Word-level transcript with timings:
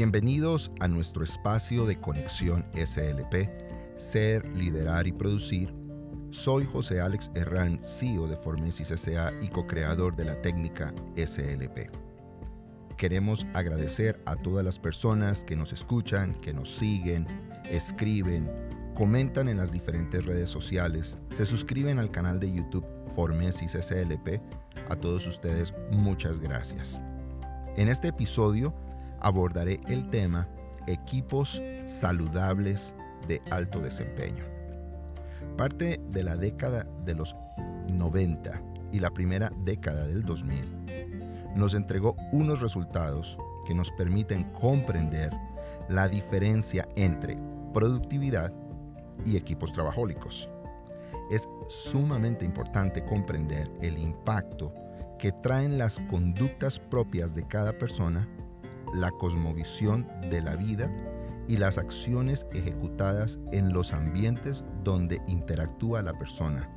Bienvenidos 0.00 0.72
a 0.80 0.88
nuestro 0.88 1.22
espacio 1.22 1.84
de 1.84 2.00
conexión 2.00 2.64
SLP, 2.72 3.50
Ser, 3.98 4.46
Liderar 4.56 5.06
y 5.06 5.12
Producir. 5.12 5.74
Soy 6.30 6.64
José 6.64 7.02
Alex 7.02 7.30
Herrán, 7.34 7.78
CEO 7.78 8.26
de 8.26 8.38
Formesis 8.38 8.90
S.A. 8.90 9.30
y 9.42 9.48
co-creador 9.48 10.16
de 10.16 10.24
la 10.24 10.40
técnica 10.40 10.94
SLP. 11.16 11.90
Queremos 12.96 13.46
agradecer 13.52 14.22
a 14.24 14.36
todas 14.36 14.64
las 14.64 14.78
personas 14.78 15.44
que 15.44 15.54
nos 15.54 15.70
escuchan, 15.74 16.32
que 16.36 16.54
nos 16.54 16.74
siguen, 16.74 17.26
escriben, 17.68 18.50
comentan 18.94 19.50
en 19.50 19.58
las 19.58 19.70
diferentes 19.70 20.24
redes 20.24 20.48
sociales, 20.48 21.18
se 21.30 21.44
suscriben 21.44 21.98
al 21.98 22.10
canal 22.10 22.40
de 22.40 22.50
YouTube 22.50 22.86
Formesis 23.14 23.72
SLP. 23.72 24.40
A 24.88 24.96
todos 24.96 25.26
ustedes, 25.26 25.74
muchas 25.90 26.40
gracias. 26.40 26.98
En 27.76 27.88
este 27.88 28.08
episodio 28.08 28.74
abordaré 29.20 29.80
el 29.88 30.08
tema 30.10 30.48
equipos 30.86 31.60
saludables 31.86 32.94
de 33.28 33.40
alto 33.50 33.80
desempeño. 33.80 34.44
Parte 35.56 36.00
de 36.10 36.22
la 36.22 36.36
década 36.36 36.86
de 37.04 37.14
los 37.14 37.34
90 37.88 38.62
y 38.92 39.00
la 39.00 39.10
primera 39.10 39.52
década 39.64 40.06
del 40.06 40.24
2000 40.24 41.54
nos 41.54 41.74
entregó 41.74 42.16
unos 42.32 42.60
resultados 42.60 43.36
que 43.66 43.74
nos 43.74 43.90
permiten 43.92 44.44
comprender 44.52 45.32
la 45.88 46.08
diferencia 46.08 46.88
entre 46.96 47.38
productividad 47.72 48.52
y 49.24 49.36
equipos 49.36 49.72
trabajólicos. 49.72 50.48
Es 51.30 51.48
sumamente 51.68 52.44
importante 52.44 53.04
comprender 53.04 53.70
el 53.80 53.98
impacto 53.98 54.72
que 55.18 55.32
traen 55.32 55.78
las 55.78 56.00
conductas 56.08 56.78
propias 56.78 57.34
de 57.34 57.42
cada 57.46 57.72
persona 57.72 58.26
la 58.94 59.10
cosmovisión 59.10 60.06
de 60.30 60.40
la 60.40 60.56
vida 60.56 60.90
y 61.48 61.56
las 61.56 61.78
acciones 61.78 62.46
ejecutadas 62.52 63.38
en 63.52 63.72
los 63.72 63.92
ambientes 63.92 64.64
donde 64.84 65.20
interactúa 65.26 66.02
la 66.02 66.16
persona, 66.16 66.70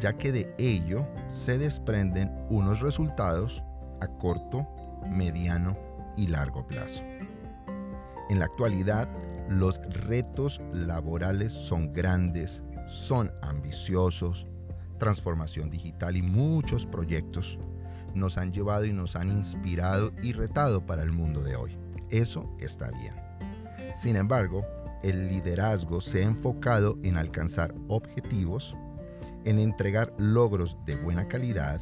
ya 0.00 0.16
que 0.16 0.32
de 0.32 0.54
ello 0.58 1.06
se 1.28 1.58
desprenden 1.58 2.32
unos 2.50 2.80
resultados 2.80 3.62
a 4.00 4.08
corto, 4.18 4.66
mediano 5.08 5.76
y 6.16 6.26
largo 6.26 6.66
plazo. 6.66 7.04
En 8.28 8.38
la 8.38 8.46
actualidad, 8.46 9.08
los 9.48 9.80
retos 10.06 10.60
laborales 10.72 11.52
son 11.52 11.92
grandes, 11.92 12.62
son 12.86 13.32
ambiciosos, 13.42 14.46
transformación 14.98 15.70
digital 15.70 16.16
y 16.16 16.22
muchos 16.22 16.86
proyectos 16.86 17.58
nos 18.14 18.38
han 18.38 18.52
llevado 18.52 18.84
y 18.84 18.92
nos 18.92 19.16
han 19.16 19.28
inspirado 19.28 20.12
y 20.22 20.32
retado 20.32 20.84
para 20.84 21.02
el 21.02 21.12
mundo 21.12 21.42
de 21.42 21.56
hoy. 21.56 21.76
Eso 22.10 22.48
está 22.58 22.90
bien. 22.90 23.14
Sin 23.94 24.16
embargo, 24.16 24.64
el 25.02 25.28
liderazgo 25.28 26.00
se 26.00 26.20
ha 26.20 26.26
enfocado 26.26 26.98
en 27.02 27.16
alcanzar 27.16 27.74
objetivos, 27.88 28.76
en 29.44 29.58
entregar 29.58 30.12
logros 30.18 30.76
de 30.84 30.96
buena 30.96 31.26
calidad, 31.26 31.80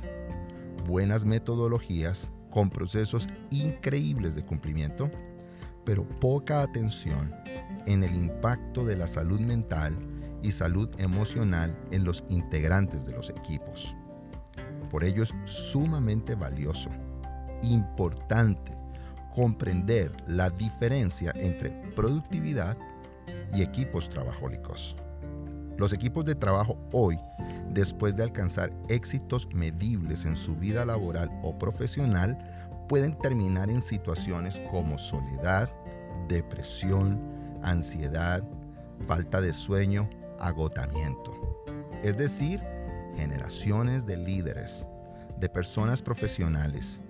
buenas 0.87 1.25
metodologías 1.25 2.29
con 2.51 2.71
procesos 2.71 3.29
increíbles 3.51 4.35
de 4.35 4.45
cumplimiento, 4.45 5.11
pero 5.85 6.09
poca 6.21 6.63
atención 6.63 7.35
en 7.87 8.05
el 8.05 8.15
impacto 8.15 8.85
de 8.85 8.97
la 8.97 9.09
salud 9.09 9.41
mental 9.41 9.97
y 10.43 10.53
salud 10.53 10.89
emocional 10.99 11.77
en 11.91 12.05
los 12.05 12.23
integrantes 12.29 13.05
de 13.07 13.13
los 13.13 13.31
equipos. 13.31 13.95
Por 14.91 15.05
ello 15.05 15.23
es 15.23 15.35
sumamente 15.45 16.35
valioso, 16.35 16.91
importante, 17.63 18.77
comprender 19.35 20.13
la 20.27 20.51
diferencia 20.51 21.33
entre 21.37 21.71
productividad 21.95 22.77
y 23.55 23.63
equipos 23.63 24.09
trabajólicos. 24.09 24.97
Los 25.77 25.93
equipos 25.93 26.25
de 26.25 26.35
trabajo 26.35 26.77
hoy, 26.93 27.19
después 27.71 28.17
de 28.17 28.25
alcanzar 28.25 28.73
éxitos 28.89 29.49
medibles 29.55 30.25
en 30.25 30.37
su 30.37 30.57
vida 30.57 30.85
laboral 30.85 31.31
o 31.43 31.57
profesional, 31.57 32.37
pueden 32.89 33.17
terminar 33.19 33.71
en 33.71 33.83
situaciones 33.83 34.61
como 34.71 34.99
soledad, 34.99 35.71
depresión, 36.27 37.21
ansiedad, 37.63 38.43
falta 39.07 39.41
de 39.41 39.53
sueño, 39.53 40.09
agotamiento. 40.41 41.65
Es 42.03 42.17
decir, 42.17 42.61
generaciones 43.19 44.07
de 44.07 44.17
líderes, 44.17 44.87
de 45.41 45.49
personas 45.49 46.01
profesionales, 46.01 47.01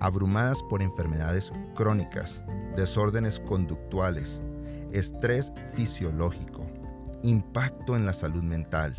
abrumadas 0.00 0.62
por 0.62 0.80
enfermedades 0.80 1.52
crónicas, 1.74 2.40
desórdenes 2.74 3.38
conductuales, 3.38 4.40
estrés 4.92 5.52
fisiológico, 5.74 6.64
impacto 7.22 7.96
en 7.96 8.06
la 8.06 8.14
salud 8.14 8.42
mental. 8.42 8.94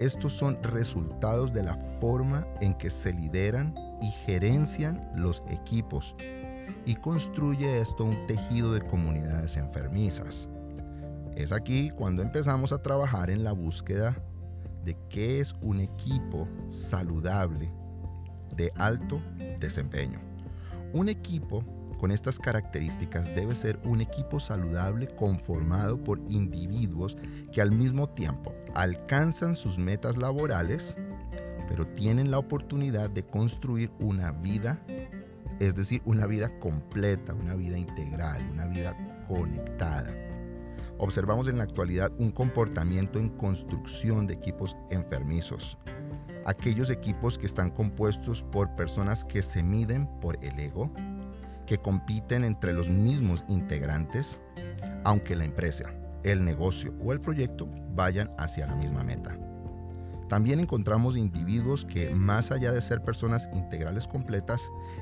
Estos 0.00 0.32
son 0.32 0.62
resultados 0.62 1.52
de 1.52 1.62
la 1.62 1.76
forma 2.00 2.46
en 2.62 2.72
que 2.72 2.88
se 2.88 3.12
lideran 3.12 3.74
y 4.00 4.10
gerencian 4.24 5.10
los 5.14 5.42
equipos 5.50 6.16
y 6.86 6.94
construye 6.94 7.80
esto 7.80 8.04
un 8.04 8.26
tejido 8.26 8.72
de 8.72 8.80
comunidades 8.80 9.58
enfermizas. 9.58 10.48
Es 11.36 11.52
aquí 11.52 11.90
cuando 11.90 12.22
empezamos 12.22 12.72
a 12.72 12.82
trabajar 12.82 13.28
en 13.28 13.44
la 13.44 13.52
búsqueda 13.52 14.16
de 14.84 14.96
qué 15.08 15.40
es 15.40 15.54
un 15.60 15.80
equipo 15.80 16.48
saludable 16.70 17.70
de 18.56 18.72
alto 18.76 19.20
desempeño. 19.58 20.20
Un 20.92 21.08
equipo 21.08 21.64
con 21.98 22.10
estas 22.10 22.38
características 22.38 23.34
debe 23.34 23.54
ser 23.54 23.80
un 23.84 24.00
equipo 24.00 24.38
saludable 24.38 25.08
conformado 25.08 26.02
por 26.02 26.20
individuos 26.28 27.16
que 27.52 27.62
al 27.62 27.72
mismo 27.72 28.08
tiempo 28.10 28.54
alcanzan 28.74 29.56
sus 29.56 29.78
metas 29.78 30.16
laborales, 30.16 30.96
pero 31.68 31.86
tienen 31.86 32.30
la 32.30 32.38
oportunidad 32.38 33.10
de 33.10 33.24
construir 33.24 33.90
una 33.98 34.32
vida, 34.32 34.78
es 35.60 35.74
decir, 35.74 36.02
una 36.04 36.26
vida 36.26 36.58
completa, 36.58 37.32
una 37.32 37.54
vida 37.54 37.78
integral, 37.78 38.42
una 38.52 38.66
vida 38.66 38.94
conectada 39.26 40.33
observamos 40.98 41.48
en 41.48 41.58
la 41.58 41.64
actualidad 41.64 42.12
un 42.18 42.30
comportamiento 42.30 43.18
en 43.18 43.30
construcción 43.30 44.26
de 44.26 44.34
equipos 44.34 44.76
enfermizos. 44.90 45.78
Aquellos 46.44 46.90
equipos 46.90 47.38
que 47.38 47.46
están 47.46 47.70
compuestos 47.70 48.42
por 48.42 48.74
personas 48.76 49.24
que 49.24 49.42
se 49.42 49.62
miden 49.62 50.06
por 50.20 50.42
el 50.44 50.58
ego, 50.60 50.90
que 51.66 51.78
compiten 51.78 52.44
entre 52.44 52.72
los 52.72 52.90
mismos 52.90 53.44
integrantes, 53.48 54.40
aunque 55.04 55.36
la 55.36 55.44
empresa, 55.44 55.94
el 56.22 56.44
negocio 56.44 56.94
o 57.00 57.12
el 57.12 57.20
proyecto 57.20 57.68
vayan 57.94 58.30
hacia 58.38 58.66
la 58.66 58.74
misma 58.74 59.02
meta. 59.02 59.36
También 60.28 60.58
encontramos 60.58 61.16
individuos 61.16 61.84
que, 61.84 62.14
más 62.14 62.50
allá 62.50 62.72
de 62.72 62.80
ser 62.80 63.02
personas 63.02 63.48
integrales 63.52 64.08
completas, 64.08 64.60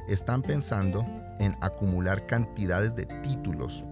están 0.08 0.42
pensando 0.42 1.06
en 1.38 1.56
acumular 1.60 2.26
cantidades 2.26 2.94
de 2.96 3.06
títulos 3.06 3.84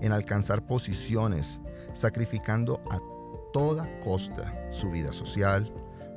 en 0.00 0.12
alcanzar 0.12 0.66
posiciones, 0.66 1.60
sacrificando 1.94 2.80
a 2.90 2.98
toda 3.52 3.88
costa 4.00 4.68
su 4.70 4.90
vida 4.90 5.12
social, 5.12 5.72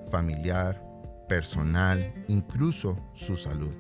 familiar, 0.10 0.84
personal, 1.28 2.14
incluso 2.28 2.98
su 3.14 3.38
salud. 3.38 3.72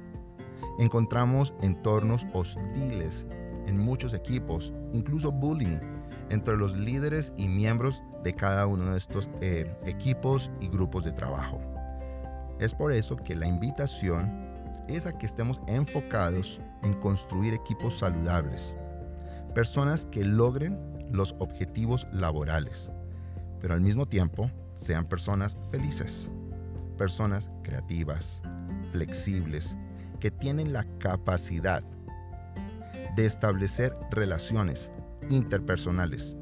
Encontramos 0.78 1.54
entornos 1.62 2.26
hostiles 2.34 3.28
en 3.66 3.78
muchos 3.78 4.14
equipos, 4.14 4.72
incluso 4.94 5.32
bullying 5.32 5.80
entre 6.30 6.56
los 6.56 6.78
líderes 6.78 7.34
y 7.36 7.48
miembros 7.48 8.02
de 8.24 8.34
cada 8.34 8.66
uno 8.68 8.92
de 8.92 8.98
estos 8.98 9.30
eh, 9.42 9.76
equipos 9.86 10.52
y 10.62 10.70
grupos 10.70 11.04
de 11.04 11.12
trabajo. 11.12 11.60
Es 12.60 12.74
por 12.74 12.92
eso 12.92 13.16
que 13.18 13.36
la 13.36 13.48
invitación 13.48 14.48
es 14.88 15.06
a 15.06 15.18
que 15.18 15.26
estemos 15.26 15.62
enfocados 15.68 16.60
en 16.84 16.94
construir 16.96 17.54
equipos 17.54 18.00
saludables, 18.00 18.76
personas 19.54 20.06
que 20.06 20.24
logren 20.24 20.78
los 21.12 21.36
objetivos 21.40 22.08
laborales, 22.12 22.90
pero 23.60 23.74
al 23.74 23.82
mismo 23.82 24.08
tiempo 24.08 24.50
sean 24.76 25.06
personas 25.06 25.58
felices, 25.72 26.30
personas 26.98 27.52
creativas, 27.64 28.42
flexibles, 28.92 29.76
que 30.20 30.32
tienen 30.32 30.74
la 30.74 30.86
capacidad 31.00 31.84
de 33.16 33.26
establecer 33.26 33.96
relaciones 34.12 34.92
interpersonales 35.30 36.36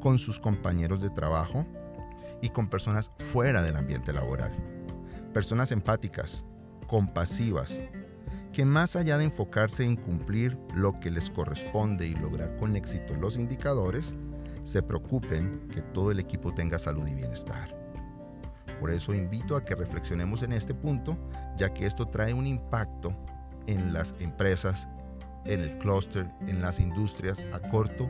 con 0.00 0.18
sus 0.18 0.38
compañeros 0.38 1.00
de 1.00 1.10
trabajo 1.10 1.66
y 2.40 2.50
con 2.50 2.68
personas 2.68 3.10
fuera 3.32 3.62
del 3.62 3.76
ambiente 3.76 4.12
laboral. 4.12 4.52
Personas 5.32 5.72
empáticas, 5.72 6.44
compasivas, 6.86 7.78
que 8.52 8.64
más 8.64 8.96
allá 8.96 9.16
de 9.16 9.24
enfocarse 9.24 9.82
en 9.82 9.96
cumplir 9.96 10.58
lo 10.74 11.00
que 11.00 11.10
les 11.10 11.30
corresponde 11.30 12.06
y 12.06 12.14
lograr 12.14 12.56
con 12.56 12.76
éxito 12.76 13.14
los 13.14 13.36
indicadores, 13.36 14.14
se 14.64 14.82
preocupen 14.82 15.68
que 15.72 15.82
todo 15.82 16.10
el 16.10 16.20
equipo 16.20 16.52
tenga 16.52 16.78
salud 16.78 17.06
y 17.06 17.14
bienestar. 17.14 17.76
Por 18.78 18.90
eso 18.90 19.14
invito 19.14 19.56
a 19.56 19.64
que 19.64 19.74
reflexionemos 19.74 20.42
en 20.42 20.52
este 20.52 20.74
punto, 20.74 21.16
ya 21.56 21.72
que 21.72 21.86
esto 21.86 22.08
trae 22.08 22.34
un 22.34 22.46
impacto 22.46 23.14
en 23.66 23.92
las 23.92 24.14
empresas 24.20 24.88
en 25.44 25.60
el 25.60 25.78
clúster, 25.78 26.30
en 26.46 26.60
las 26.60 26.78
industrias 26.78 27.38
a 27.52 27.58
corto, 27.70 28.08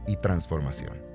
y 0.07 0.17
transformación. 0.17 1.14